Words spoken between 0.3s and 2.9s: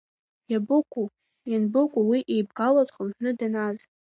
Иабыкәу, ианбыкәу уи еибгала